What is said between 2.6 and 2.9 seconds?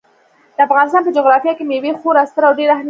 اهمیت لري.